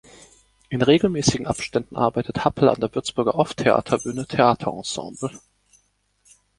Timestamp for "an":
2.69-2.79